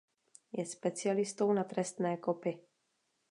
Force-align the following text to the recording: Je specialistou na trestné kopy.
Je 0.53 0.65
specialistou 0.65 1.53
na 1.53 1.63
trestné 1.63 2.17
kopy. 2.17 2.59